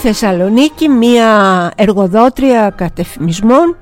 [0.00, 3.76] Στη Θεσσαλονίκη μία εργοδότρια κατεφημισμών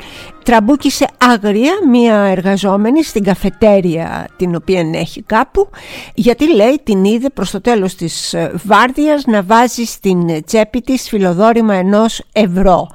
[0.49, 5.69] τραμπούκησε άγρια μία εργαζόμενη στην καφετέρια την οποία έχει κάπου
[6.15, 11.09] γιατί λέει την είδε προς το τέλος της ε, βάρδιας να βάζει στην τσέπη της
[11.09, 12.87] φιλοδόρημα ενός ευρώ.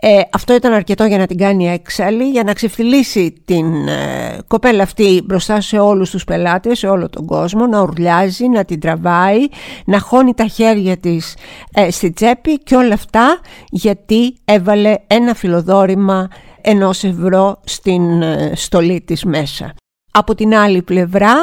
[0.00, 4.82] Ε, αυτό ήταν αρκετό για να την κάνει έξαλλη, για να ξεφτυλίσει την ε, κοπέλα
[4.82, 9.46] αυτή μπροστά σε όλους τους πελάτες, σε όλο τον κόσμο, να ουρλιάζει, να την τραβάει,
[9.84, 11.36] να χώνει τα χέρια της
[11.72, 13.40] ε, στη τσέπη και όλα αυτά
[13.70, 16.28] γιατί έβαλε ένα φιλοδόρημα
[16.60, 19.74] ενός ευρώ στην ε, στολή της μέσα.
[20.12, 21.34] Από την άλλη πλευρά,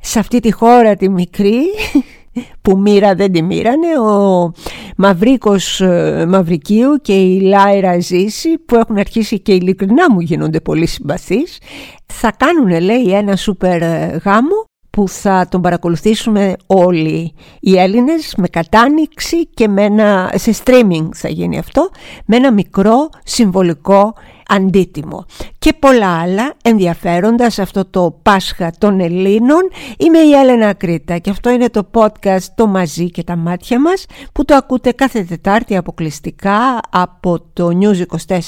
[0.00, 1.60] σε αυτή τη χώρα τη μικρή,
[2.62, 4.52] που μοίρα δεν τη μοίρανε, ο
[4.96, 10.86] Μαυρίκος ε, Μαυρικίου και η Λάιρα Ζήση, που έχουν αρχίσει και ειλικρινά μου γίνονται πολύ
[10.86, 11.58] συμπαθείς,
[12.06, 18.48] θα κάνουν λέει ένα σούπερ ε, γάμο που θα τον παρακολουθήσουμε όλοι οι Έλληνες με
[18.48, 21.90] κατάνοιξη και με ένα, σε streaming θα γίνει αυτό,
[22.24, 24.14] με ένα μικρό συμβολικό
[24.48, 25.26] αντίτιμο
[25.58, 29.70] και πολλά άλλα ενδιαφέροντας σε αυτό το Πάσχα των Ελλήνων.
[29.98, 34.06] Είμαι η Έλενα Κρήτα και αυτό είναι το podcast «Το μαζί και τα μάτια μας»
[34.32, 38.38] που το ακούτε κάθε Τετάρτη αποκλειστικά από το News 24-7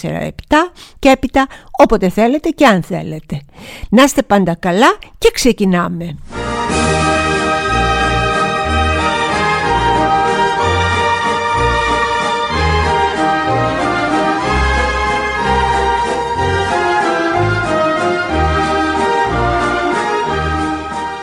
[0.98, 1.46] και έπειτα
[1.82, 3.40] όποτε θέλετε και αν θέλετε.
[3.90, 6.16] Να είστε πάντα καλά και ξεκινάμε.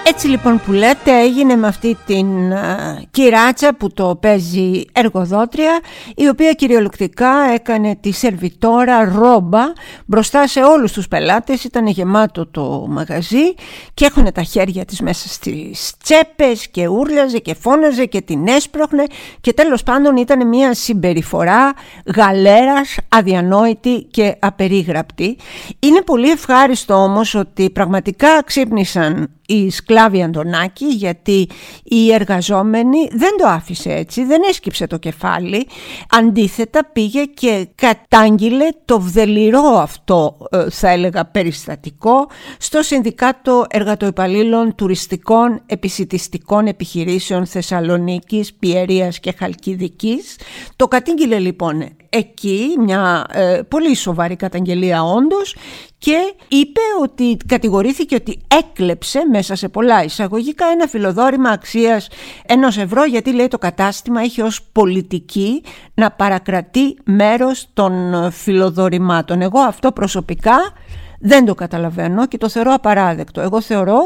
[0.09, 2.27] Έτσι λοιπόν που λέτε έγινε με αυτή την
[3.11, 5.79] κυράτσα που το παίζει εργοδότρια
[6.15, 9.63] η οποία κυριολεκτικά έκανε τη σερβιτόρα ρόμπα
[10.05, 13.53] μπροστά σε όλους τους πελάτες ήταν γεμάτο το μαγαζί
[13.93, 19.03] και έχουν τα χέρια της μέσα στις τσέπες και ούρλιαζε και φώναζε και την έσπροχνε
[19.41, 21.73] και τέλος πάντων ήταν μια συμπεριφορά
[22.15, 25.37] γαλέρας αδιανόητη και απερίγραπτη.
[25.79, 31.49] Είναι πολύ ευχάριστο όμως ότι πραγματικά ξύπνησαν η σκλάβη Αντωνάκη γιατί
[31.83, 35.67] η εργαζόμενη δεν το άφησε έτσι, δεν έσκυψε το κεφάλι.
[36.09, 45.61] Αντίθετα πήγε και κατάγγειλε το βδελιρό αυτό ε, θα έλεγα περιστατικό στο Συνδικάτο Εργατοϊπαλλήλων Τουριστικών
[45.65, 50.35] Επισητιστικών Επιχειρήσεων Θεσσαλονίκης, Πιερίας και Χαλκιδικής.
[50.75, 55.55] Το κατήγγειλε λοιπόν εκεί μια ε, πολύ σοβαρή καταγγελία όντως
[55.97, 62.07] και είπε ότι κατηγορήθηκε ότι έκλεψε μέσα σε πολλά εισαγωγικά ένα φιλοδόρημα αξίας
[62.45, 65.63] ενός ευρώ γιατί λέει το κατάστημα έχει ως πολιτική
[65.93, 69.41] να παρακρατεί μέρος των φιλοδορημάτων.
[69.41, 70.57] Εγώ αυτό προσωπικά
[71.19, 73.41] δεν το καταλαβαίνω και το θεωρώ απαράδεκτο.
[73.41, 73.99] Εγώ θεωρώ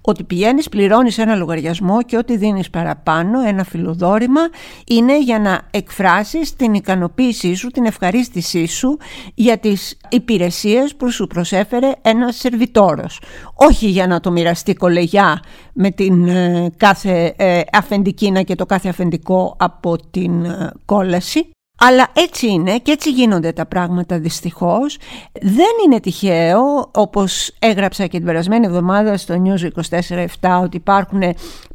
[0.00, 4.40] ότι πηγαίνεις, πληρώνεις ένα λογαριασμό και ό,τι δίνεις παραπάνω, ένα φιλοδόρημα,
[4.86, 8.98] είναι για να εκφράσεις την ικανοποίησή σου, την ευχαρίστησή σου
[9.34, 13.20] για τις υπηρεσίες που σου προσέφερε ένας σερβιτόρος.
[13.54, 15.42] Όχι για να το μοιραστεί κολεγιά
[15.72, 21.50] με την ε, κάθε ε, αφεντικίνα και το κάθε αφεντικό από την ε, κόλαση.
[21.80, 24.98] Αλλά έτσι είναι και έτσι γίνονται τα πράγματα δυστυχώς.
[25.40, 29.82] Δεν είναι τυχαίο, όπως έγραψα και την περασμένη εβδομάδα στο News
[30.40, 31.22] 24-7, ότι υπάρχουν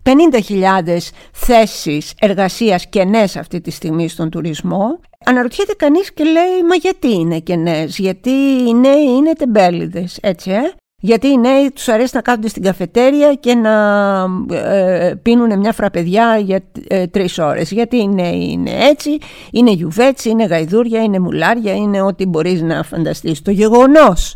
[0.04, 5.00] 50.000 θέσεις εργασίας κενές αυτή τη στιγμή στον τουρισμό.
[5.26, 8.30] Αναρωτιέται κανείς και λέει, μα γιατί είναι κενές, γιατί
[8.68, 10.62] οι νέοι είναι τεμπέληδες, έτσι ε;
[11.06, 13.72] Γιατί οι νέοι τους αρέσει να κάθονται στην καφετέρια και να
[14.52, 17.72] ε, πίνουν μια φραπεδιά για ε, τρεις ώρες.
[17.72, 19.18] Γιατί οι νέοι είναι έτσι,
[19.52, 23.42] είναι γιουβέτσι, είναι γαϊδούρια, είναι μουλάρια, είναι ό,τι μπορείς να φανταστείς.
[23.42, 24.36] Το γεγονός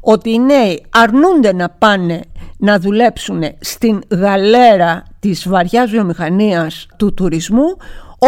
[0.00, 2.20] ότι οι νέοι αρνούνται να πάνε
[2.58, 7.76] να δουλέψουν στην γαλέρα της βαριάς βιομηχανίας του τουρισμού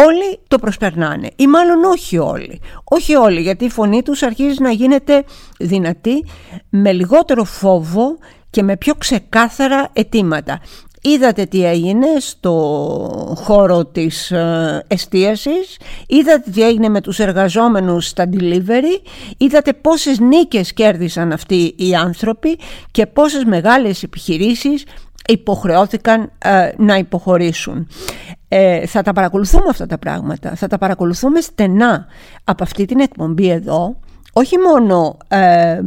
[0.05, 2.61] όλοι το προσπερνάνε ή μάλλον όχι όλοι.
[2.83, 5.23] Όχι όλοι γιατί η φωνή τους αρχίζει να γίνεται
[5.59, 6.25] δυνατή
[6.69, 8.17] με λιγότερο φόβο
[8.49, 10.59] και με πιο ξεκάθαρα αιτήματα.
[11.01, 12.53] Είδατε τι έγινε στο
[13.35, 15.77] χώρο της ε, εστίασης,
[16.07, 19.01] είδατε τι έγινε με τους εργαζόμενους στα delivery,
[19.37, 22.59] είδατε πόσες νίκες κέρδισαν αυτοί οι άνθρωποι
[22.91, 24.83] και πόσες μεγάλες επιχειρήσεις
[25.27, 27.87] υποχρεώθηκαν ε, να υποχωρήσουν.
[28.47, 32.05] Ε, θα τα παρακολουθούμε αυτά τα πράγματα, θα τα παρακολουθούμε στενά
[32.43, 33.95] από αυτή την εκπομπή εδώ,
[34.37, 35.79] όχι μόνο ε,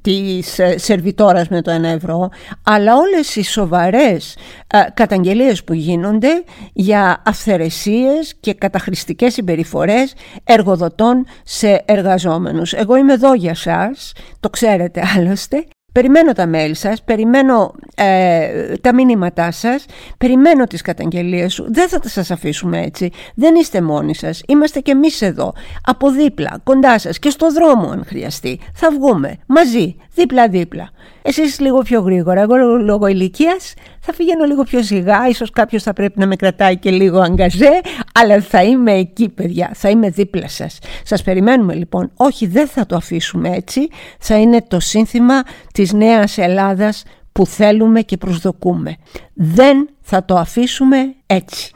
[0.00, 2.28] της ε, σερβιτόρας με το 1 ευρώ,
[2.62, 4.36] αλλά όλες οι σοβαρές
[4.66, 10.14] ε, καταγγελίες που γίνονται για αυθαιρεσίες και καταχρηστικές συμπεριφορές
[10.44, 12.72] εργοδοτών σε εργαζόμενους.
[12.72, 18.94] Εγώ είμαι εδώ για σας, το ξέρετε άλλωστε, Περιμένω τα mail σας, περιμένω ε, τα
[18.94, 19.84] μήνυματά σας,
[20.18, 21.66] περιμένω τις καταγγελίες σου.
[21.68, 23.10] Δεν θα τα σας αφήσουμε έτσι.
[23.34, 24.42] Δεν είστε μόνοι σας.
[24.46, 25.52] Είμαστε και εμείς εδώ,
[25.82, 28.60] από δίπλα, κοντά σας και στο δρόμο αν χρειαστεί.
[28.74, 30.90] Θα βγούμε μαζί, δίπλα-δίπλα.
[31.22, 35.92] Εσείς λίγο πιο γρήγορα, εγώ λόγω ηλικίας θα πηγαίνω λίγο πιο σιγά, ίσως κάποιος θα
[35.92, 37.80] πρέπει να με κρατάει και λίγο αγκαζέ,
[38.14, 40.78] αλλά θα είμαι εκεί παιδιά, θα είμαι δίπλα σας.
[41.02, 45.42] Σας περιμένουμε λοιπόν, όχι δεν θα το αφήσουμε έτσι, θα είναι το σύνθημα
[45.72, 47.02] της νέας Ελλάδας
[47.32, 48.96] που θέλουμε και προσδοκούμε.
[49.34, 51.75] Δεν θα το αφήσουμε έτσι.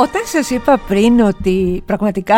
[0.00, 2.36] Όταν σας είπα πριν ότι πραγματικά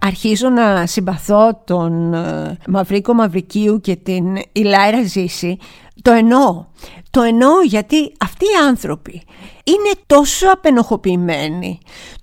[0.00, 5.58] αρχίζω να συμπαθώ τον ε, Μαυρίκο Μαυρικίου και την Ηλάιρα Ζήση,
[6.02, 6.64] το εννοώ.
[7.10, 9.22] Το εννοώ γιατί αυτοί οι άνθρωποι
[9.64, 11.78] είναι τόσο απενοχοποιημένοι,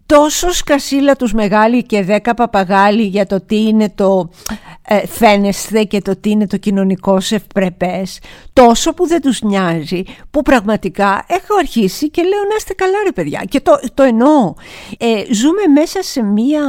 [0.05, 4.29] τόσο σκασίλα τους μεγάλοι και δέκα παπαγάλοι για το τι είναι το
[4.87, 8.19] ε, φαίνεσθε και το τι είναι το κοινωνικό ευπρεπές,
[8.53, 13.11] τόσο που δεν τους νοιάζει, που πραγματικά έχω αρχίσει και λέω να είστε καλά ρε
[13.11, 13.43] παιδιά.
[13.49, 14.53] Και το, το εννοώ.
[14.97, 16.63] Ε, ζούμε μέσα σε μία,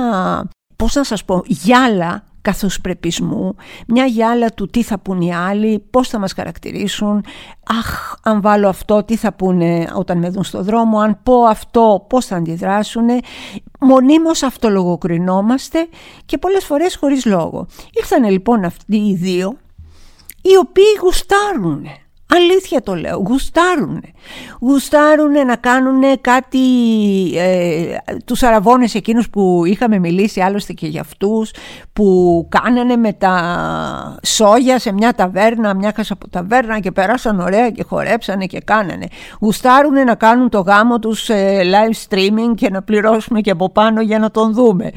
[0.79, 3.55] πώς να σας πω, γυάλα καθώς πρεπισμού,
[3.87, 7.25] μια γυάλα του τι θα πούν οι άλλοι, πώς θα μας χαρακτηρίσουν,
[7.79, 12.07] αχ αν βάλω αυτό τι θα πούνε όταν με δουν στο δρόμο, αν πω αυτό
[12.09, 13.07] πώς θα αντιδράσουν,
[13.81, 15.89] μονίμως αυτολογοκρινόμαστε
[16.25, 17.67] και πολλές φορές χωρίς λόγο.
[17.93, 19.57] Ήρθαν λοιπόν αυτοί οι δύο
[20.43, 21.87] οι οποίοι γουστάρουν
[22.35, 24.03] Αλήθεια το λέω, γουστάρουν.
[24.61, 26.59] Γουστάρουν να κάνουν κάτι,
[27.37, 31.51] ε, τους αραβώνες εκείνους που είχαμε μιλήσει άλλωστε και για αυτούς,
[31.93, 35.95] που κάνανε με τα σόγια σε μια ταβέρνα, μια
[36.31, 39.07] ταβέρνα και περάσαν ωραία και χορέψανε και κάνανε.
[39.41, 41.29] Γουστάρουν να κάνουν το γάμο τους
[41.73, 44.93] live streaming και να πληρώσουμε και από πάνω για να τον δούμε.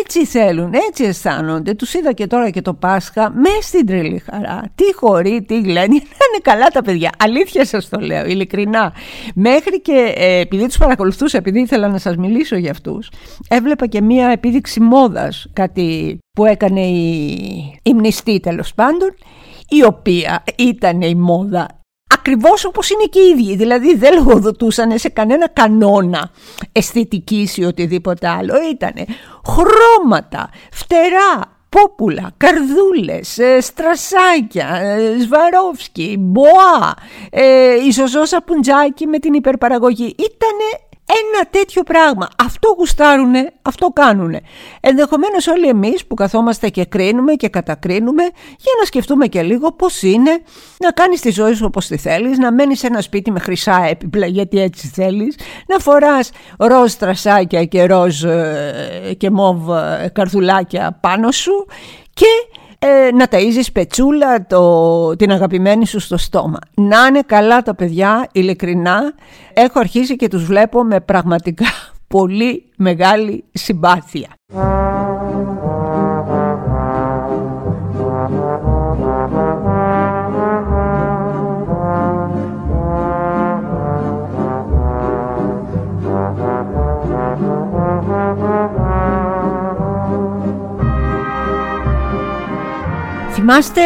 [0.00, 1.74] Έτσι θέλουν, έτσι αισθάνονται.
[1.74, 4.62] Τους είδα και τώρα και το Πάσχα μες στην τρελή χαρά.
[4.74, 5.94] Τι χωρί, τι λένε.
[5.94, 7.10] Είναι καλά τα παιδιά.
[7.18, 8.92] Αλήθεια σας το λέω, ειλικρινά.
[9.34, 13.10] Μέχρι και ε, επειδή τους παρακολουθούσα, επειδή ήθελα να σας μιλήσω για αυτούς,
[13.48, 15.46] έβλεπα και μία επίδειξη μόδας.
[15.52, 19.14] Κάτι που έκανε η, η μνηστή τέλος πάντων,
[19.68, 21.81] η οποία ήταν η μόδα
[22.12, 23.56] ακριβώς όπως είναι και οι ίδιοι.
[23.56, 26.30] Δηλαδή δεν λογοδοτούσαν σε κανένα κανόνα
[26.72, 28.54] αισθητικής ή οτιδήποτε άλλο.
[28.70, 29.04] Ήτανε
[29.46, 36.94] χρώματα, φτερά, πόπουλα, καρδούλες, ε, στρασάκια, ε, σβαρόφσκι, μποά,
[37.30, 40.04] ε, ισοζώσα πουντζάκι με την υπερπαραγωγή.
[40.04, 42.28] Ήτανε ένα τέτοιο πράγμα.
[42.38, 44.40] Αυτό γουστάρουνε, αυτό κάνουνε.
[44.80, 50.02] Ενδεχομένως όλοι εμείς που καθόμαστε και κρίνουμε και κατακρίνουμε για να σκεφτούμε και λίγο πώς
[50.02, 50.30] είναι
[50.78, 53.86] να κάνεις τη ζωή σου όπως τη θέλεις, να μένεις σε ένα σπίτι με χρυσά
[53.90, 60.98] έπιπλα γιατί έτσι θέλεις, να φοράς ροζ τρασάκια και ροζ ε, και μοβ ε, καρδουλάκια
[61.00, 61.66] πάνω σου
[62.14, 62.51] και
[62.84, 66.58] ε, να ταΐζεις πετσούλα το, την αγαπημένη σου στο στόμα.
[66.74, 69.12] Να είναι καλά τα παιδιά, ειλικρινά.
[69.52, 71.66] Έχω αρχίσει και τους βλέπω με πραγματικά
[72.14, 74.28] πολύ μεγάλη συμπάθεια.
[93.44, 93.82] Θυμάστε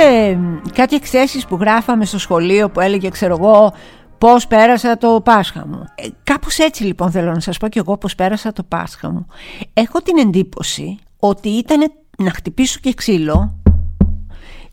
[0.73, 3.73] κάτι εκθέσεις που γράφαμε στο σχολείο που έλεγε ξέρω εγώ
[4.19, 5.85] πώς πέρασα το Πάσχα μου.
[5.95, 9.27] Ε, κάπως έτσι λοιπόν θέλω να σας πω και εγώ πώς πέρασα το Πάσχα μου.
[9.73, 13.61] Έχω την εντύπωση ότι ήταν να χτυπήσω και ξύλο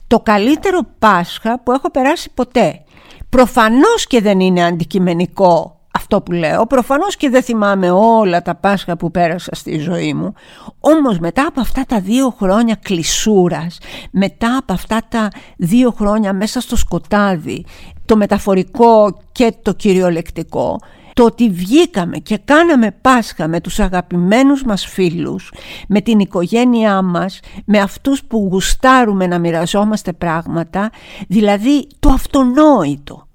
[0.07, 2.83] το καλύτερο Πάσχα που έχω περάσει ποτέ.
[3.29, 6.65] Προφανώς και δεν είναι αντικειμενικό αυτό που λέω.
[6.65, 10.33] Προφανώς και δεν θυμάμαι όλα τα Πάσχα που πέρασα στη ζωή μου.
[10.79, 13.77] Όμως μετά από αυτά τα δύο χρόνια κλεισούρας,
[14.11, 17.65] μετά από αυτά τα δύο χρόνια μέσα στο σκοτάδι,
[18.05, 20.79] το μεταφορικό και το κυριολεκτικό,
[21.13, 25.53] το ότι βγήκαμε και κάναμε Πάσχα με τους αγαπημένους μας φίλους,
[25.87, 30.89] με την οικογένειά μας, με αυτούς που γουστάρουμε να μοιραζόμαστε πράγματα,
[31.27, 33.27] δηλαδή το αυτονόητο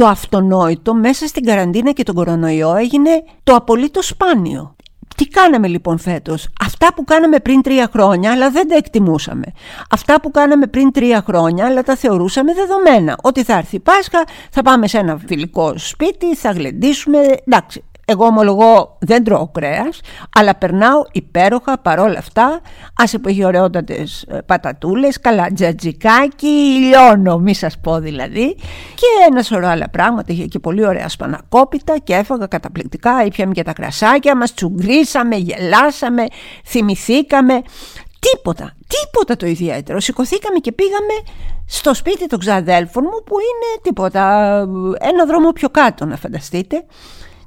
[0.00, 3.10] το αυτονόητο μέσα στην καραντίνα και τον κορονοϊό έγινε
[3.44, 4.76] το απολύτως σπάνιο.
[5.16, 9.44] Τι κάναμε λοιπόν φέτος; Αυτά που κάναμε πριν τρία χρόνια αλλά δεν τα εκτιμούσαμε.
[9.90, 13.16] Αυτά που κάναμε πριν τρία χρόνια αλλά τα θεωρούσαμε δεδομένα.
[13.22, 17.18] Ότι θα έρθει η Πάσχα, θα πάμε σε ένα φιλικό σπίτι, θα γλεντήσουμε.
[17.44, 20.00] Εντάξει, Εγώ ομολογώ δεν τρώω κρέας,
[20.36, 22.60] αλλά περνάω υπέροχα παρόλα αυτά.
[22.96, 28.54] Άσε που έχει ωραιότατες ε, πατατούλες, καλά τζατζικάκι, λιώνω, μη σας πω δηλαδή.
[28.94, 33.62] Και ένα σωρό άλλα πράγματα, είχε και πολύ ωραία σπανακόπιτα και έφαγα καταπληκτικά, ήπιαμε και
[33.62, 36.24] τα κρασάκια μας, τσουγκρίσαμε, γελάσαμε,
[36.64, 37.62] θυμηθήκαμε.
[38.18, 40.00] Τίποτα, τίποτα το ιδιαίτερο.
[40.00, 41.14] Σηκωθήκαμε και πήγαμε
[41.66, 44.56] στο σπίτι των ξαδέλφων μου που είναι τίποτα,
[45.00, 46.84] ένα δρόμο πιο κάτω να φανταστείτε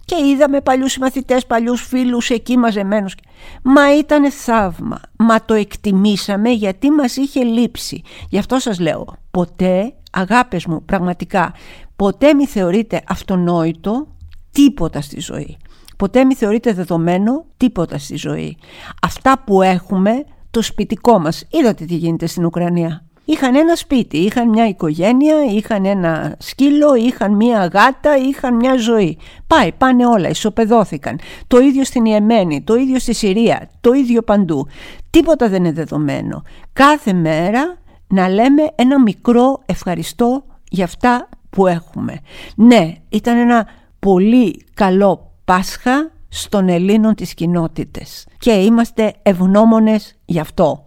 [0.05, 3.15] και είδαμε παλιούς μαθητές, παλιούς φίλους εκεί μαζεμένους.
[3.63, 8.01] Μα ήταν θαύμα, μα το εκτιμήσαμε γιατί μας είχε λείψει.
[8.29, 11.53] Γι' αυτό σας λέω, ποτέ, αγάπες μου, πραγματικά,
[11.95, 14.07] ποτέ μη θεωρείτε αυτονόητο
[14.51, 15.57] τίποτα στη ζωή.
[15.97, 18.57] Ποτέ μη θεωρείτε δεδομένο τίποτα στη ζωή.
[19.01, 21.45] Αυτά που έχουμε, το σπιτικό μας.
[21.49, 23.03] Είδατε τι γίνεται στην Ουκρανία.
[23.25, 29.17] Είχαν ένα σπίτι, είχαν μια οικογένεια, είχαν ένα σκύλο, είχαν μια γάτα, είχαν μια ζωή.
[29.47, 31.19] Πάει, πάνε όλα, ισοπεδώθηκαν.
[31.47, 34.67] Το ίδιο στην Ιεμένη, το ίδιο στη Συρία, το ίδιο παντού.
[35.09, 36.41] Τίποτα δεν είναι δεδομένο.
[36.73, 37.77] Κάθε μέρα
[38.07, 42.19] να λέμε ένα μικρό ευχαριστώ για αυτά που έχουμε.
[42.55, 43.67] Ναι, ήταν ένα
[43.99, 50.83] πολύ καλό Πάσχα στον Ελλήνων της κοινότητες και είμαστε ευγνώμονες γι' αυτό.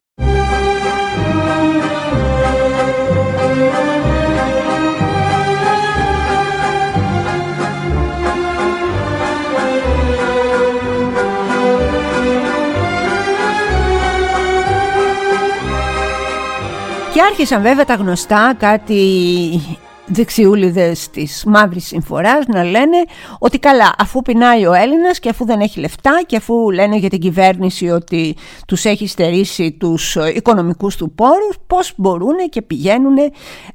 [17.16, 19.00] Και άρχισαν βέβαια τα γνωστά κάτι
[20.06, 22.96] δεξιούλιδες της Μαύρης Συμφοράς να λένε
[23.38, 27.08] ότι καλά αφού πεινάει ο Έλληνας και αφού δεν έχει λεφτά και αφού λένε για
[27.08, 33.16] την κυβέρνηση ότι τους έχει στερήσει τους οικονομικούς του πόρους πώς μπορούν και πηγαίνουν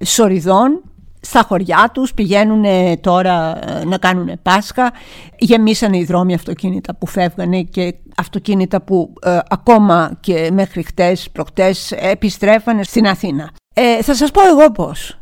[0.05, 0.81] σοριδών
[1.21, 2.65] στα χωριά τους πηγαίνουν
[3.01, 4.91] τώρα ε, να κάνουν Πάσχα
[5.37, 11.91] γεμίσανε οι δρόμοι αυτοκίνητα που φεύγανε και αυτοκίνητα που ε, ακόμα και μέχρι χτες προχτές
[11.91, 13.49] επιστρέφανε στην Αθήνα.
[13.73, 15.19] Ε, θα σας πω εγώ πώς.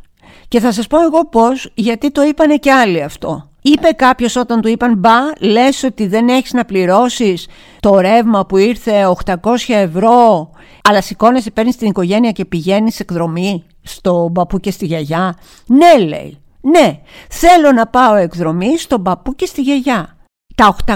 [0.48, 3.50] Και θα σας πω εγώ πώς, γιατί το είπανε και άλλοι αυτό.
[3.62, 7.48] Είπε κάποιος όταν του είπαν μπα, λες ότι δεν έχεις να πληρώσεις
[7.80, 9.36] το ρεύμα που ήρθε 800
[9.68, 10.50] ευρώ,
[10.84, 15.38] αλλά σηκώνεσαι, παίρνεις την οικογένεια και πηγαίνεις εκδρομή στον παππού και στη γιαγιά.
[15.66, 20.18] Ναι λέει, ναι, θέλω να πάω εκδρομή στον παππού και στη γιαγιά.
[20.56, 20.96] Τα 800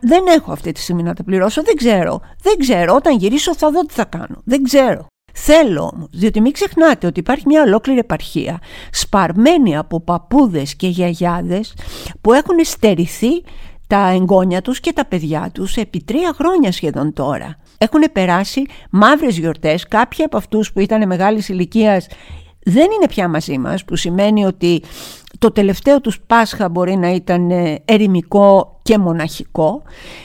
[0.00, 2.20] δεν έχω αυτή τη στιγμή να τα πληρώσω, δεν ξέρω.
[2.42, 4.42] Δεν ξέρω, όταν γυρίσω θα δω τι θα κάνω.
[4.44, 5.06] Δεν ξέρω.
[5.32, 8.58] Θέλω όμως, διότι μην ξεχνάτε ότι υπάρχει μια ολόκληρη επαρχία
[8.90, 11.74] σπαρμένη από παππούδες και γιαγιάδες
[12.20, 13.44] που έχουν στερηθεί
[13.88, 17.56] τα εγγόνια τους και τα παιδιά τους επί τρία χρόνια σχεδόν τώρα.
[17.78, 22.06] Έχουν περάσει μαύρες γιορτές, κάποιοι από αυτούς που ήταν μεγάλης ηλικίας
[22.62, 24.82] δεν είναι πια μαζί μας, που σημαίνει ότι
[25.38, 29.82] το τελευταίο τους Πάσχα μπορεί να ήταν ε, ερημικό και μοναχικό.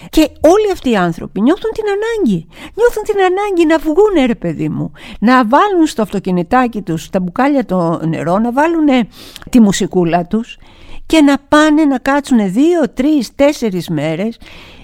[0.09, 2.47] Και όλοι αυτοί οι άνθρωποι νιώθουν την ανάγκη.
[2.75, 4.91] Νιώθουν την ανάγκη να βγουν ρε παιδί μου.
[5.19, 8.87] Να βάλουν στο αυτοκινητάκι τους τα μπουκάλια το νερό να βάλουν
[9.49, 10.57] τη μουσικούλα τους
[11.05, 14.37] και να πάνε να κάτσουν δύο, τρεις, τέσσερις μέρες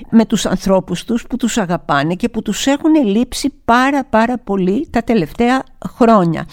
[0.10, 4.88] με τους ανθρώπους τους που τους αγαπάνε και που τους έχουν λείψει πάρα πάρα πολύ
[4.90, 6.46] τα τελευταία χρόνια.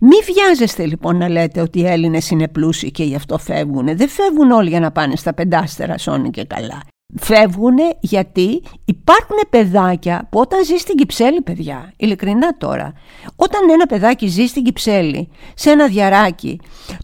[0.00, 3.96] Μη βιάζεστε λοιπόν να λέτε ότι οι Έλληνες είναι πλούσιοι και γι' αυτό φεύγουν.
[3.96, 6.91] Δεν φεύγουν όλοι για να πάνε στα πεντάστερα σώνη και καλά.
[7.18, 12.92] Φεύγουν γιατί υπάρχουν παιδάκια που όταν ζει στην Κυψέλη παιδιά, ειλικρινά τώρα,
[13.36, 16.60] όταν ένα παιδάκι ζει στην Κυψέλη σε ένα διαράκι,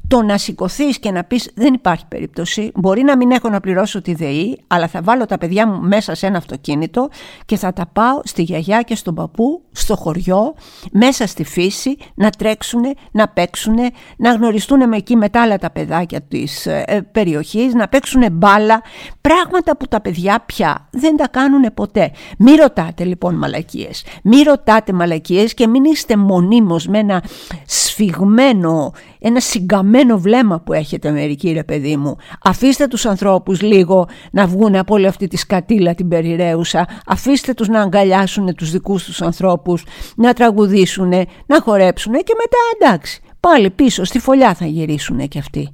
[0.09, 4.03] το να σηκωθείς και να πεις δεν υπάρχει περίπτωση, μπορεί να μην έχω να πληρώσω
[4.03, 7.09] τη ΔΕΗ, αλλά θα βάλω τα παιδιά μου μέσα σε ένα αυτοκίνητο
[7.45, 10.55] και θα τα πάω στη γιαγιά και στον παππού, στο χωριό,
[10.93, 13.77] μέσα στη φύση, να τρέξουν, να παίξουν,
[14.17, 18.83] να γνωριστούν με εκεί με τα άλλα τα παιδάκια της ε, περιοχής, να παίξουν μπάλα,
[19.21, 22.11] πράγματα που τα τα παιδιά πια δεν τα κάνουν ποτέ.
[22.39, 24.05] Μη ρωτάτε λοιπόν μαλακίες.
[24.23, 27.23] Μη ρωτάτε μαλακίες και μην είστε μονίμως με ένα
[27.67, 32.17] σφιγμένο, ένα συγκαμμένο βλέμμα που έχετε μερικοί ρε παιδί μου.
[32.43, 36.89] Αφήστε τους ανθρώπους λίγο να βγουν από όλη αυτή τη σκατήλα την περιραίουσα.
[37.07, 39.85] Αφήστε τους να αγκαλιάσουν τους δικούς τους ανθρώπους,
[40.17, 41.13] να τραγουδήσουν,
[41.47, 43.21] να χορέψουν και μετά εντάξει.
[43.41, 45.71] Πάλι πίσω στη φωλιά θα γυρίσουν και αυτοί.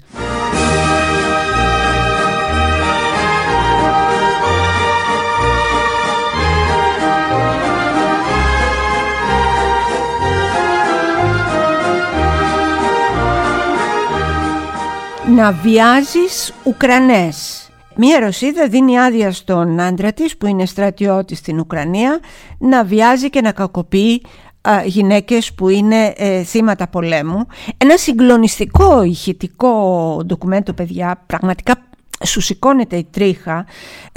[15.29, 17.69] Να βιάζεις Ουκρανές.
[17.97, 22.21] Μία Ρωσίδα δίνει άδεια στον άντρα της που είναι στρατιώτης στην Ουκρανία
[22.59, 24.23] να βιάζει και να κακοποιεί
[24.61, 27.47] α, γυναίκες που είναι ε, θύματα πολέμου.
[27.77, 31.85] Ένα συγκλονιστικό ηχητικό ντοκουμέντο παιδιά, πραγματικά
[32.25, 33.67] σου σηκώνεται η τρίχα,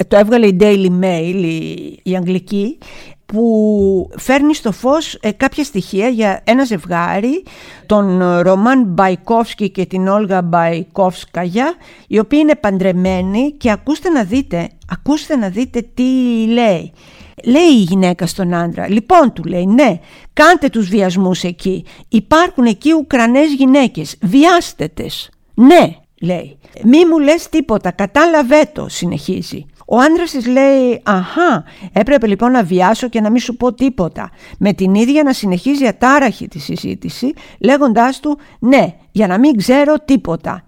[0.08, 2.78] το έβγαλε η Daily Mail, η, η αγγλική,
[3.32, 7.42] που φέρνει στο φως ε, κάποια στοιχεία για ένα ζευγάρι,
[7.86, 11.74] τον Ρωμάν Μπαϊκόφσκι και την Όλγα Μπαϊκόφσκαγια,
[12.06, 16.02] οι οποίοι είναι παντρεμένοι και ακούστε να δείτε, ακούστε να δείτε τι
[16.48, 16.92] λέει.
[17.44, 19.98] Λέει η γυναίκα στον άντρα, λοιπόν του λέει, ναι,
[20.32, 24.92] κάντε τους βιασμούς εκεί, υπάρχουν εκεί Ουκρανές γυναίκες, βιάστε
[25.54, 29.66] Ναι, λέει, μη μου λες τίποτα, κατάλαβέ το, συνεχίζει.
[29.90, 34.30] Ο άντρας της λέει «Αχά, έπρεπε λοιπόν να βιάσω και να μην σου πω τίποτα».
[34.58, 39.94] Με την ίδια να συνεχίζει ατάραχη τη συζήτηση λέγοντάς του «Ναι, για να μην ξέρω
[40.04, 40.62] τίποτα».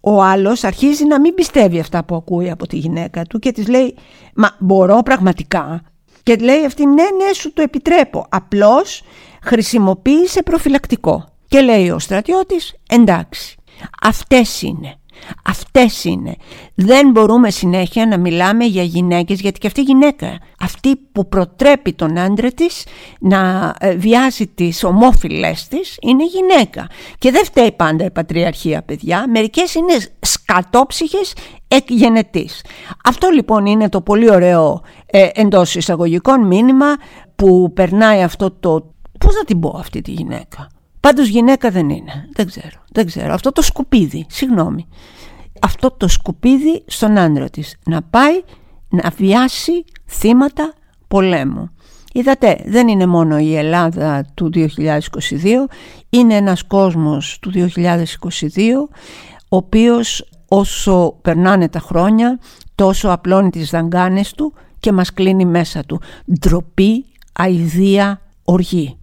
[0.00, 3.68] Ο άλλος αρχίζει να μην πιστεύει αυτά που ακούει από τη γυναίκα του και της
[3.68, 3.94] λέει
[4.34, 5.82] «Μα μπορώ πραγματικά»
[6.22, 9.02] και λέει αυτή «Ναι, ναι, σου το επιτρέπω, απλώς
[9.42, 11.24] χρησιμοποίησε προφυλακτικό».
[11.48, 13.56] Και λέει ο στρατιώτης «Εντάξει,
[14.02, 14.96] αυτές είναι».
[15.44, 16.36] Αυτές είναι.
[16.74, 21.92] Δεν μπορούμε συνέχεια να μιλάμε για γυναίκες γιατί και αυτή η γυναίκα, αυτή που προτρέπει
[21.92, 22.86] τον άντρα της
[23.20, 26.86] να ε, βιάζει τις ομόφυλες της είναι γυναίκα.
[27.18, 31.34] Και δεν φταίει πάντα η πατριαρχία παιδιά, μερικές είναι σκατόψυχες
[31.68, 32.64] εκ γενετής.
[33.04, 36.96] Αυτό λοιπόν είναι το πολύ ωραίο ε, εντός εισαγωγικών μήνυμα
[37.36, 38.94] που περνάει αυτό το...
[39.18, 40.68] Πώς να την πω αυτή τη γυναίκα;
[41.02, 42.28] Πάντως γυναίκα δεν είναι.
[42.32, 42.84] Δεν ξέρω.
[42.92, 43.32] Δεν ξέρω.
[43.32, 44.26] Αυτό το σκουπίδι.
[44.28, 44.88] Συγγνώμη.
[45.60, 47.76] Αυτό το σκουπίδι στον άντρα της.
[47.84, 48.42] Να πάει
[48.88, 50.74] να βιάσει θύματα
[51.08, 51.70] πολέμου.
[52.12, 54.68] Είδατε, δεν είναι μόνο η Ελλάδα του 2022,
[56.10, 58.88] είναι ένας κόσμος του 2022,
[59.48, 62.38] ο οποίος όσο περνάνε τα χρόνια,
[62.74, 66.00] τόσο απλώνει τις δαγκάνες του και μας κλείνει μέσα του.
[66.38, 68.96] Ντροπή, αηδία, οργή.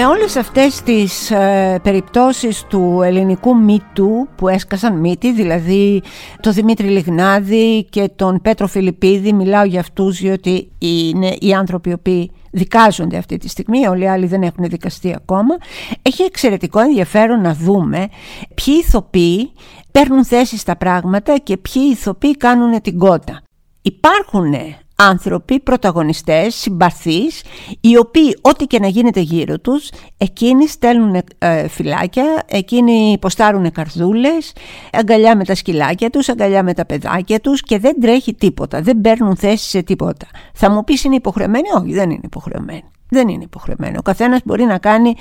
[0.00, 6.02] Με όλες αυτές τις ε, περιπτώσεις του ελληνικού μύτου που έσκασαν μύτη, δηλαδή
[6.40, 11.92] το Δημήτρη Λιγνάδη και τον Πέτρο Φιλιππίδη, μιλάω για αυτούς διότι είναι οι άνθρωποι οι
[11.92, 15.56] οποίοι δικάζονται αυτή τη στιγμή, όλοι οι άλλοι δεν έχουν δικαστεί ακόμα.
[16.02, 18.08] Έχει εξαιρετικό ενδιαφέρον να δούμε
[18.54, 19.52] ποιοι ηθοποιοί
[19.92, 23.42] παίρνουν θέση στα πράγματα και ποιοι ηθοποιοί κάνουν την κότα.
[23.82, 24.54] Υπάρχουν
[25.02, 27.42] άνθρωποι, πρωταγωνιστές, συμπαθείς,
[27.80, 34.52] οι οποίοι ό,τι και να γίνεται γύρω τους, εκείνοι στέλνουν ε, φυλάκια, εκείνοι υποστάρουν καρδούλες,
[34.92, 39.00] αγκαλιά με τα σκυλάκια τους, αγκαλιά με τα παιδάκια τους και δεν τρέχει τίποτα, δεν
[39.00, 40.26] παίρνουν θέση σε τίποτα.
[40.54, 42.84] Θα μου πεις είναι υποχρεωμένοι, όχι δεν είναι υποχρεωμένοι.
[43.10, 43.96] Δεν είναι υποχρεωμένοι.
[43.98, 45.14] Ο καθένας μπορεί να κάνει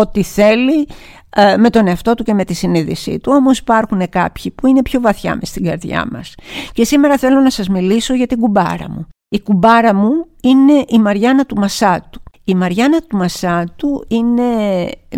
[0.00, 0.88] ό,τι θέλει
[1.36, 3.32] ε, με τον εαυτό του και με τη συνείδησή του.
[3.34, 6.34] Όμως υπάρχουν κάποιοι που είναι πιο βαθιά μες στην καρδιά μας.
[6.72, 9.06] Και σήμερα θέλω να σας μιλήσω για την κουμπάρα μου.
[9.28, 12.22] Η κουμπάρα μου είναι η Μαριάννα του Μασάτου.
[12.44, 14.44] Η Μαριάννα του Μασάτου είναι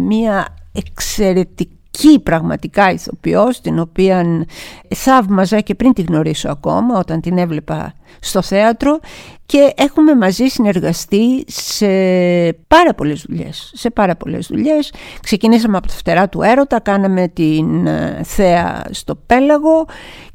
[0.00, 1.75] μια εξαιρετική
[2.22, 4.46] πραγματικά ηθοποιός την οποία
[4.94, 8.98] θαύμαζα και πριν τη γνωρίσω ακόμα όταν την έβλεπα στο θέατρο
[9.46, 11.86] και έχουμε μαζί συνεργαστεί σε
[12.68, 13.72] πάρα πολλές δουλειές.
[13.74, 14.92] Σε πάρα πολλές δουλειές.
[15.22, 19.86] Ξεκινήσαμε από τα φτερά του έρωτα, κάναμε την ε, θέα στο Πέλαγο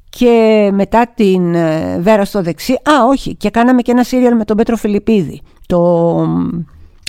[0.09, 4.45] και μετά την ε, Βέρα στο δεξί, α όχι, και κάναμε και ένα σύριαλ με
[4.45, 6.27] τον Πέτρο Φιλιππίδη, το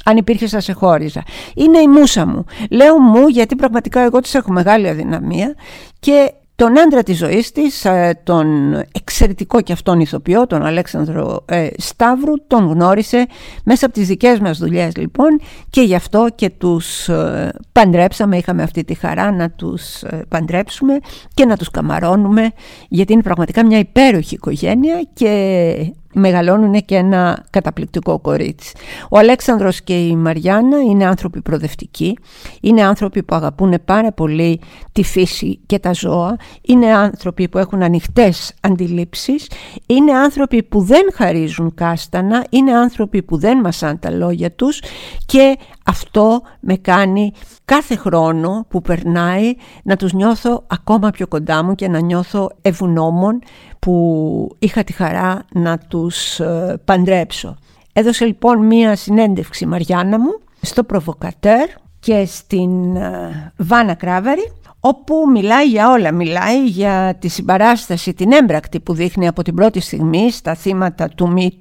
[0.04, 1.22] αν υπήρχε θα σε χώριζα.
[1.54, 2.44] Είναι η μουσα μου.
[2.70, 5.54] Λέω μου γιατί πραγματικά εγώ της έχω μεγάλη αδυναμία
[6.00, 11.68] και τον άντρα της ζωής της, ε, τον εξαιρετικό και αυτόν ηθοποιό, τον Αλέξανδρο ε,
[11.76, 13.26] Σταύρου, τον γνώρισε
[13.64, 18.62] μέσα από τις δικές μας δουλειές λοιπόν και γι' αυτό και τους ε, παντρέψαμε, είχαμε
[18.62, 20.98] αυτή τη χαρά να τους παντρέψουμε
[21.34, 22.50] και να τους καμαρώνουμε
[22.88, 28.72] γιατί είναι πραγματικά μια υπέροχη οικογένεια και μεγαλώνουν και ένα καταπληκτικό κορίτσι.
[29.10, 32.18] Ο Αλέξανδρος και η Μαριάννα είναι άνθρωποι προοδευτικοί,
[32.60, 34.60] είναι άνθρωποι που αγαπούν πάρα πολύ
[34.92, 39.50] τη φύση και τα ζώα, είναι άνθρωποι που έχουν ανοιχτές αντιλήψεις,
[39.86, 44.82] είναι άνθρωποι που δεν χαρίζουν κάστανα, είναι άνθρωποι που δεν μασάν τα λόγια τους
[45.26, 47.32] και αυτό με κάνει
[47.64, 53.38] κάθε χρόνο που περνάει να τους νιώθω ακόμα πιο κοντά μου και να νιώθω ευγνώμων
[53.78, 57.56] που είχα τη χαρά να τους ε, παντρέψω.
[57.92, 61.68] Έδωσε λοιπόν μία συνέντευξη Μαριάννα μου στο Προβοκατέρ
[62.00, 64.52] και στην ε, Βάνα Κράβαρη
[64.84, 66.12] όπου μιλάει για όλα.
[66.12, 71.28] Μιλάει για τη συμπαράσταση, την έμπρακτη που δείχνει από την πρώτη στιγμή στα θύματα του
[71.28, 71.60] Μη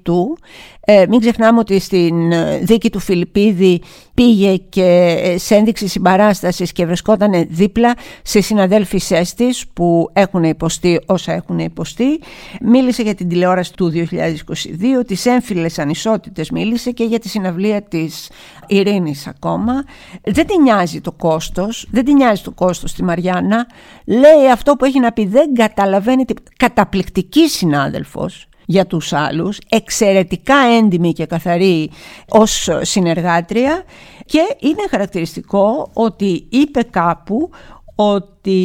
[0.84, 3.82] Ε, μην ξεχνάμε ότι στην ε, δίκη του Φιλιππίδη
[4.14, 11.00] πήγε και ε, σε ένδειξη συμπαράστασης και βρισκόταν δίπλα σε συναδέλφισές της που έχουν υποστεί
[11.06, 12.20] όσα έχουν υποστεί.
[12.60, 18.30] Μίλησε για την τηλεόραση του 2022, τις έμφυλες ανισότητες μίλησε και για τη συναυλία της
[18.66, 19.84] Ειρήνης ακόμα.
[20.22, 23.66] Δεν την νοιάζει το κόστος, δεν την νοιάζει το κόστος στη Μαριάννα.
[24.04, 26.24] Λέει αυτό που έχει να πει, δεν καταλαβαίνει,
[26.56, 31.90] καταπληκτική συνάδελφος για τους άλλους, εξαιρετικά έντιμη και καθαρή
[32.28, 33.82] ως συνεργάτρια
[34.26, 37.50] και είναι χαρακτηριστικό ότι είπε κάπου
[37.94, 38.60] ότι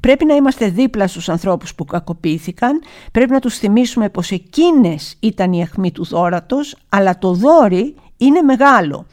[0.00, 2.80] πρέπει να είμαστε δίπλα στους ανθρώπους που κακοποιήθηκαν,
[3.12, 8.42] πρέπει να τους θυμίσουμε πως εκείνες ήταν η αιχμή του δόρατος, αλλά το δόρι είναι
[8.42, 9.06] μεγάλο.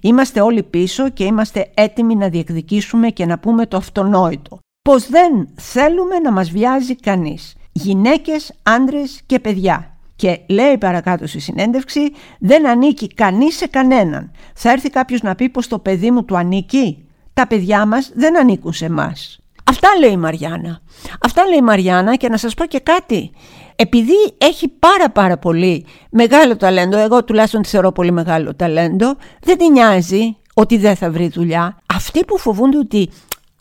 [0.00, 4.58] Είμαστε όλοι πίσω και είμαστε έτοιμοι να διεκδικήσουμε και να πούμε το αυτονόητο.
[4.88, 9.96] Πως δεν θέλουμε να μας βιάζει κανείς γυναίκες, άντρες και παιδιά.
[10.16, 12.00] Και λέει παρακάτω στη συνέντευξη
[12.38, 14.30] δεν ανήκει κανείς σε κανέναν.
[14.54, 17.08] Θα έρθει κάποιος να πει πως το παιδί μου του ανήκει.
[17.34, 19.38] Τα παιδιά μας δεν ανήκουν σε εμάς.
[19.64, 20.80] Αυτά λέει η Μαριάννα.
[21.20, 23.30] Αυτά λέει η Μαριάννα και να σας πω και κάτι.
[23.76, 29.58] Επειδή έχει πάρα πάρα πολύ μεγάλο ταλέντο, εγώ τουλάχιστον τη θεωρώ πολύ μεγάλο ταλέντο, δεν
[29.58, 31.78] την νοιάζει ότι δεν θα βρει δουλειά.
[31.86, 33.10] Αυτοί που φοβούνται ότι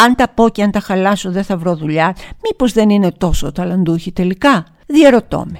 [0.04, 3.52] αν τα πω και αν τα χαλάσω δεν θα βρω δουλειά, μήπως δεν είναι τόσο
[3.52, 5.60] ταλαντούχοι τελικά; Διαρωτώ με.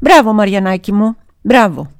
[0.00, 1.90] Μπράβο Μαριανάκη μου, μπράβο.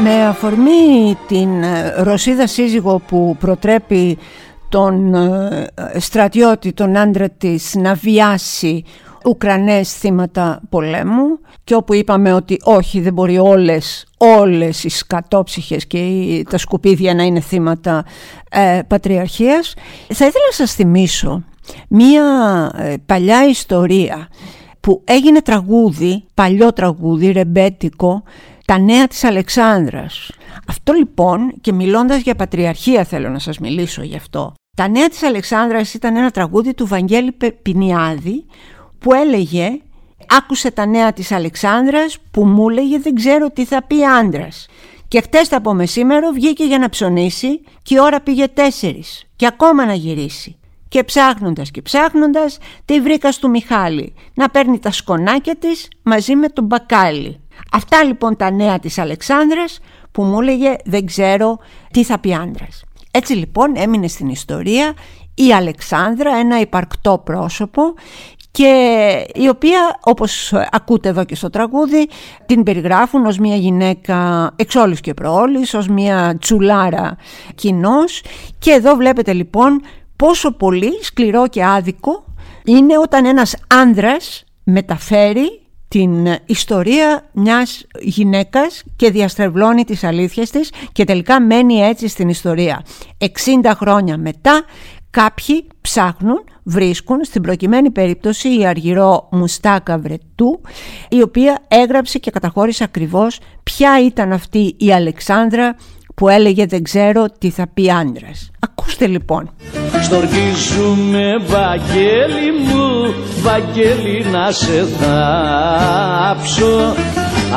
[0.00, 4.18] Με αφορμή την ε, Ρωσίδα σύζυγο που προτρέπει
[4.68, 8.84] τον ε, στρατιώτη, τον άντρα της να βιάσει
[9.24, 15.98] Ουκρανές θύματα πολέμου και όπου είπαμε ότι όχι δεν μπορεί όλες, όλες οι σκατόψυχες και
[16.50, 18.04] τα σκουπίδια να είναι θύματα
[18.50, 19.74] ε, πατριαρχίας
[20.08, 21.44] θα ήθελα να σας θυμίσω
[21.88, 22.24] μία
[22.76, 24.28] ε, παλιά ιστορία
[24.80, 28.22] που έγινε τραγούδι, παλιό τραγούδι, ρεμπέτικο
[28.64, 30.30] τα νέα της Αλεξάνδρας.
[30.66, 34.54] Αυτό λοιπόν και μιλώντας για πατριαρχία θέλω να σας μιλήσω γι' αυτό.
[34.76, 38.44] Τα νέα της Αλεξάνδρας ήταν ένα τραγούδι του Βαγγέλη Πινιάδη
[38.98, 39.80] που έλεγε
[40.38, 44.66] «Άκουσε τα νέα της Αλεξάνδρας που μου έλεγε δεν ξέρω τι θα πει άντρας.
[45.08, 49.86] Και χτες από μεσήμερο βγήκε για να ψωνίσει και η ώρα πήγε τέσσερις και ακόμα
[49.86, 50.58] να γυρίσει.
[50.88, 56.48] Και ψάχνοντας και ψάχνοντας τη βρήκα στο Μιχάλη να παίρνει τα σκονάκια της μαζί με
[56.48, 57.40] τον μπακάλι.
[57.72, 59.80] Αυτά λοιπόν τα νέα της Αλεξάνδρας
[60.12, 61.58] που μου έλεγε δεν ξέρω
[61.90, 62.84] τι θα πει άντρας.
[63.10, 64.94] Έτσι λοιπόν έμεινε στην ιστορία
[65.34, 67.82] η Αλεξάνδρα, ένα υπαρκτό πρόσωπο
[68.50, 72.08] και η οποία όπως ακούτε εδώ και στο τραγούδι
[72.46, 77.16] την περιγράφουν ως μια γυναίκα εξόλους και προόλης, ως μια τσουλάρα
[77.54, 78.22] κοινός
[78.58, 79.82] και εδώ βλέπετε λοιπόν
[80.16, 82.24] πόσο πολύ σκληρό και άδικο
[82.64, 91.04] είναι όταν ένας άνδρας μεταφέρει την ιστορία μιας γυναίκας και διαστρεβλώνει τις αλήθειες της και
[91.04, 92.82] τελικά μένει έτσι στην ιστορία.
[93.18, 93.26] 60
[93.74, 94.64] χρόνια μετά
[95.10, 100.60] κάποιοι ψάχνουν, βρίσκουν στην προκειμένη περίπτωση η Αργυρό Μουστάκα Βρετού
[101.08, 105.76] η οποία έγραψε και καταχώρησε ακριβώς ποια ήταν αυτή η Αλεξάνδρα
[106.14, 108.50] που έλεγε δεν ξέρω τι θα πει άντρας.
[108.58, 109.50] Ακούστε λοιπόν.
[110.10, 116.94] Στοργίζουμε Βαγγέλη μου, Βαγγέλη να σε θάψω.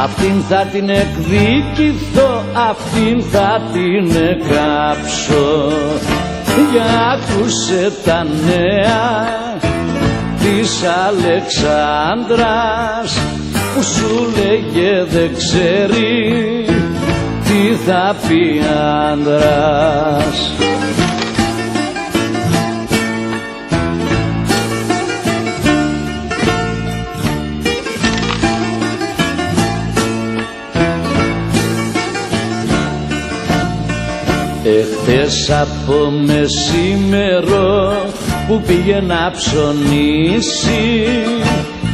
[0.03, 5.71] Αυτήν θα την εκδικηθώ, αυτήν θα την εκάψω
[6.71, 9.27] Για ακούσε τα νέα
[10.39, 13.09] της Αλεξάνδρας
[13.75, 16.65] που σου λέγε δεν ξέρει
[17.43, 18.61] τι θα πει
[19.11, 20.39] άντρας
[34.79, 37.95] Εχθές από μεσήμερο
[38.47, 41.07] που πήγε να ψωνίσει.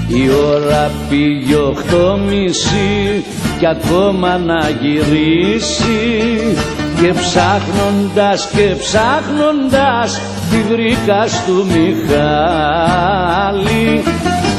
[0.07, 3.25] Η ώρα πήγε οχτώ μισή
[3.59, 6.55] κι ακόμα να γυρίσει.
[7.01, 13.23] Και ψάχνοντας και ψάχνοντας τη βρήκα του Μιχάλη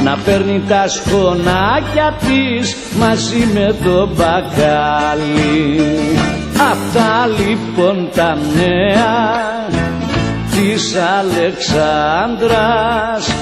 [0.03, 5.79] να παίρνει τα σχονάκια της μαζί με το μπακάλι
[6.59, 9.37] Αυτά λοιπόν τα νέα
[10.51, 13.33] της Αλεξάνδρας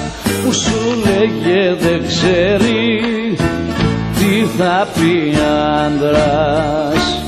[0.43, 3.35] που σου λέγε δεν ξέρει
[4.17, 5.33] τι θα πει
[5.85, 7.21] άντρας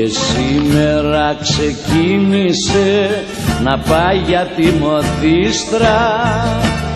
[0.00, 3.24] Και σήμερα ξεκίνησε
[3.62, 5.98] να πάει για τη μοδίστρα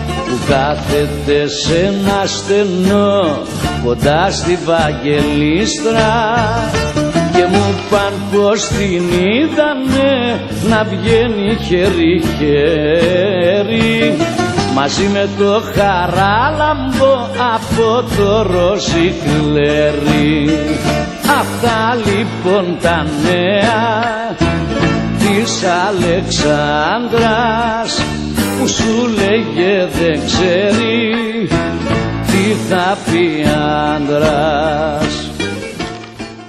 [0.05, 3.41] που κάθεται σε ένα στενό
[3.83, 6.13] κοντά στη Βαγγελίστρα.
[7.35, 10.39] Και μου παν πως την είδανε
[10.69, 12.85] να βγαίνει χέρι-χέρι.
[14.73, 17.13] Μαζί με το χαράλαμπο
[17.77, 20.49] από το ροσικλέρι
[21.39, 24.03] Αυτά λοιπόν τα νέα
[25.17, 28.03] της Αλεξάνδρας
[28.59, 31.47] που σου λέγε δεν ξέρει
[32.25, 33.45] τι θα πει
[33.95, 35.29] άντρας.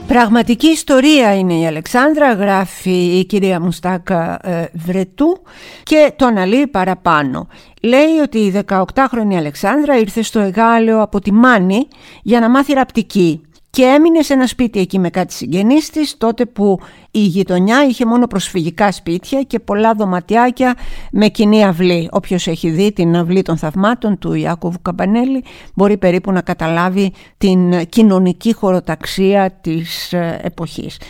[0.06, 5.42] Πραγματική ιστορία είναι η Αλεξάνδρα, γράφει η κυρία Μουστάκα ε, Βρετού
[5.82, 7.48] και το αναλύει παραπάνω.
[7.86, 11.88] Λέει ότι η 18χρονη Αλεξάνδρα ήρθε στο Εγάλεο από τη Μάνη
[12.22, 13.40] για να μάθει ραπτική
[13.76, 18.04] και έμεινε σε ένα σπίτι εκεί με κάτι συγγενείς της τότε που η γειτονιά είχε
[18.04, 20.74] μόνο προσφυγικά σπίτια και πολλά δωματιάκια
[21.12, 22.08] με κοινή αυλή.
[22.12, 27.86] Όποιος έχει δει την αυλή των θαυμάτων του Ιάκωβου Καμπανέλη μπορεί περίπου να καταλάβει την
[27.88, 31.00] κοινωνική χωροταξία της ε, εποχής.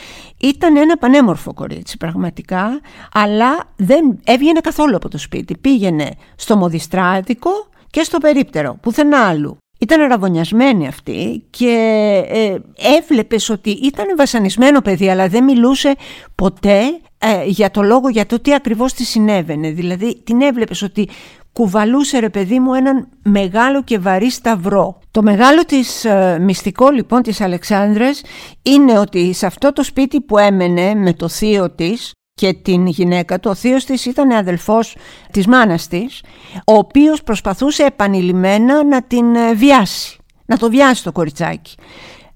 [0.41, 2.81] Ήταν ένα πανέμορφο κορίτσι πραγματικά,
[3.13, 5.57] αλλά δεν έβγαινε καθόλου από το σπίτι.
[5.57, 7.51] Πήγαινε στο μοδιστράδικο
[7.91, 9.57] και στο περίπτερο, πουθενά άλλου.
[9.79, 11.75] Ήταν ραβωνιασμένη αυτή και
[12.29, 12.57] ε,
[12.99, 15.95] έβλεπες ότι ήταν βασανισμένο παιδί αλλά δεν μιλούσε
[16.35, 16.81] ποτέ
[17.19, 19.71] ε, για το λόγο για το τι ακριβώς της συνέβαινε.
[19.71, 21.09] Δηλαδή την έβλεπες ότι
[21.53, 24.99] κουβαλούσε ρε παιδί μου έναν μεγάλο και βαρύ σταυρό.
[25.11, 28.23] Το μεγάλο της ε, μυστικό λοιπόν της Αλεξάνδρας
[28.63, 33.41] είναι ότι σε αυτό το σπίτι που έμενε με το θείο της και την γυναίκα
[33.41, 33.51] του.
[33.51, 34.97] Ο θείος της ήταν αδελφός
[35.31, 36.23] της μάνας της,
[36.65, 41.75] ο οποίος προσπαθούσε επανειλημμένα να την ε, βιάσει, να το βιάσει το κοριτσάκι.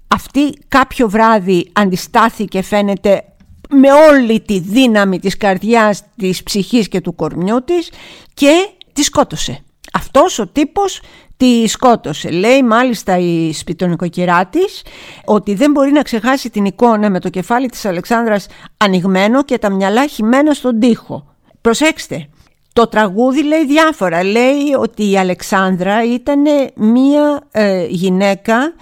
[0.07, 3.23] Αυτή κάποιο βράδυ αντιστάθηκε φαίνεται
[3.69, 7.91] με όλη τη δύναμη της καρδιάς, της ψυχής και του κορμιού της
[8.33, 9.63] και τη σκότωσε.
[9.93, 11.01] Αυτός ο τύπος
[11.41, 12.29] τη σκότωσε.
[12.29, 14.81] Λέει μάλιστα η σπιτονικοκυρά της
[15.25, 19.69] ότι δεν μπορεί να ξεχάσει την εικόνα με το κεφάλι της Αλεξάνδρας ανοιγμένο και τα
[19.69, 21.25] μυαλά χυμένα στον τοίχο.
[21.61, 22.27] Προσέξτε,
[22.73, 24.23] το τραγούδι λέει διάφορα.
[24.23, 26.41] Λέει ότι η Αλεξάνδρα ήταν
[26.75, 28.73] μία ε, γυναίκα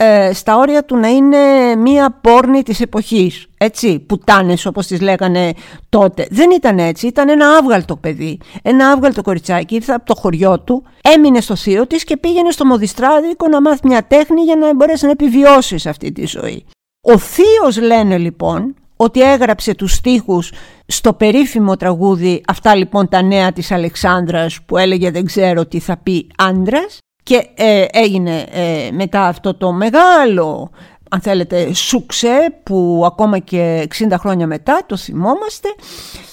[0.00, 1.38] ε, στα όρια του να είναι
[1.76, 5.52] μία πόρνη της εποχής, έτσι, πουτάνες όπως τις λέγανε
[5.88, 6.26] τότε.
[6.30, 10.84] Δεν ήταν έτσι, ήταν ένα άβγαλτο παιδί, ένα άβγαλτο κοριτσάκι, ήρθε από το χωριό του,
[11.02, 15.04] έμεινε στο θείο της και πήγαινε στο μοδιστράδικο να μάθει μια τέχνη για να μπορέσει
[15.04, 16.64] να επιβιώσεις σε αυτή τη ζωή.
[17.00, 20.52] Ο θείος λένε λοιπόν ότι έγραψε τους στίχους
[20.86, 25.96] στο περίφημο τραγούδι «Αυτά λοιπόν τα νέα της Αλεξάνδρας» που έλεγε «Δεν ξέρω τι θα
[25.96, 26.98] πει άντρας»
[27.28, 30.70] και ε, έγινε ε, μετά αυτό το μεγάλο
[31.10, 35.68] αν θέλετε σουξέ που ακόμα και 60 χρόνια μετά το θυμόμαστε.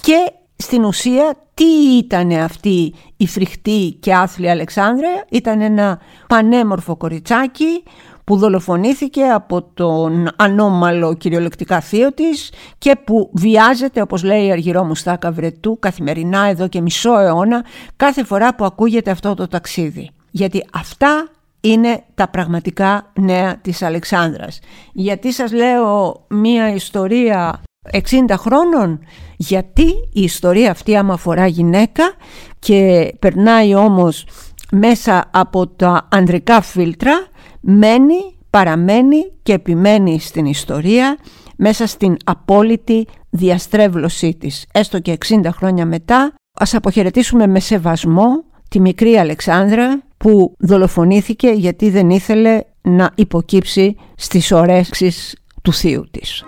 [0.00, 1.64] Και στην ουσία τι
[1.96, 7.82] ήταν αυτή η φρικτή και άθλια Αλεξάνδρα ήταν ένα πανέμορφο κοριτσάκι
[8.24, 14.84] που δολοφονήθηκε από τον ανώμαλο κυριολεκτικά θείο της και που βιάζεται όπως λέει η Αργυρό
[14.84, 17.64] Μουστάκα Βρετού καθημερινά εδώ και μισό αιώνα
[17.96, 21.28] κάθε φορά που ακούγεται αυτό το ταξίδι γιατί αυτά
[21.60, 24.58] είναι τα πραγματικά νέα της Αλεξάνδρας.
[24.92, 28.00] Γιατί σας λέω μία ιστορία 60
[28.36, 29.00] χρόνων,
[29.36, 32.12] γιατί η ιστορία αυτή άμα αφορά γυναίκα
[32.58, 34.26] και περνάει όμως
[34.70, 37.26] μέσα από τα ανδρικά φίλτρα,
[37.60, 41.16] μένει, παραμένει και επιμένει στην ιστορία
[41.56, 44.66] μέσα στην απόλυτη διαστρέβλωσή της.
[44.72, 51.90] Έστω και 60 χρόνια μετά, ας αποχαιρετήσουμε με σεβασμό τη μικρή Αλεξάνδρα που δολοφονήθηκε γιατί
[51.90, 56.44] δεν ήθελε να υποκύψει στις ωρέξεις του θείου της.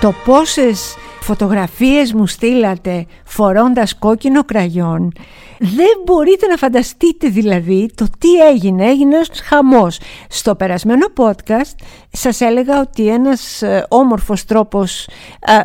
[0.00, 5.12] Το πόσες φωτογραφίες μου στείλατε φορώντας κόκκινο κραγιόν
[5.58, 10.00] δεν μπορείτε να φανταστείτε δηλαδή το τι έγινε, έγινε ένας χαμός.
[10.28, 11.74] Στο περασμένο podcast
[12.16, 15.08] σας έλεγα ότι ένας ε, όμορφος τρόπος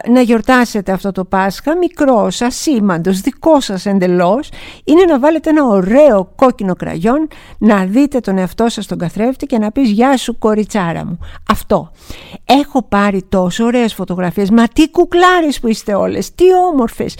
[0.06, 4.50] ε, να γιορτάσετε αυτό το Πάσχα, μικρός, ασήμαντος, δικός σας εντελώς,
[4.84, 9.58] είναι να βάλετε ένα ωραίο κόκκινο κραγιόν, να δείτε τον εαυτό σας στον καθρέφτη και
[9.58, 11.20] να πεις «Γεια σου κοριτσάρα μου».
[11.50, 11.92] Αυτό.
[12.46, 17.16] Έχω πάρει τόσο ωραίες φωτογραφίες, μα τι κουκλάρες που είστε όλες, τι όμορφες,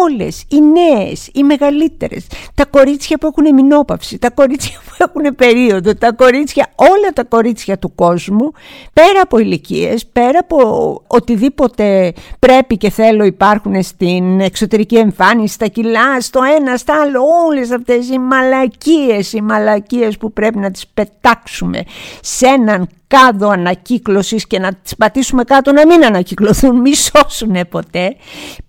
[0.00, 5.94] όλες, οι νέες, οι μεγαλύτερες, τα κορίτσια που έχουν μηνόπαυση, τα κορίτσια που έχουν περίοδο,
[5.94, 8.52] τα κορίτσια, όλα τα κορίτσια του κόσμου
[8.92, 10.58] πέρα από ηλικίες, πέρα από
[11.06, 17.70] οτιδήποτε πρέπει και θέλω υπάρχουν στην εξωτερική εμφάνιση, στα κιλά, στο ένα, στα άλλο, όλες
[17.70, 21.82] αυτές οι μαλακίες, οι μαλακίες που πρέπει να τις πετάξουμε
[22.20, 28.16] σε έναν κάδο ανακύκλωσης και να τις πατήσουμε κάτω να μην ανακυκλωθούν, μη σώσουν ποτέ.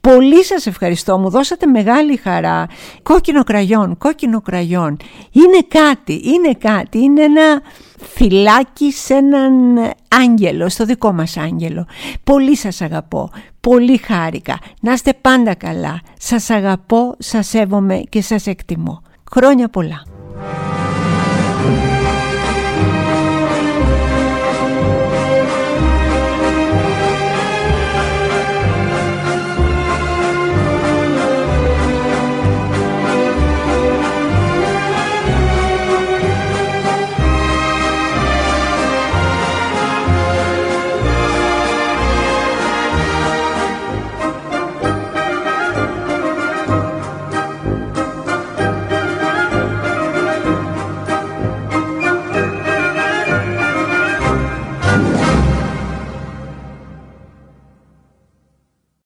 [0.02, 2.68] Πολύ σας ευχαριστώ, μου δώσατε μεγάλη χαρά.
[3.04, 4.98] Κόκκινο κραγιόν, κόκκινο κραγιόν.
[5.32, 7.62] Είναι κάτι, είναι κάτι, είναι ένα
[8.00, 9.78] φυλάκι σε έναν
[10.08, 11.86] άγγελο, στο δικό μας άγγελο.
[12.24, 13.30] Πολύ σας αγαπώ,
[13.60, 14.58] πολύ χάρηκα.
[14.82, 16.02] Να είστε πάντα καλά.
[16.20, 19.02] Σας αγαπώ, σας σέβομαι και σας εκτιμώ.
[19.32, 20.04] Χρόνια πολλά.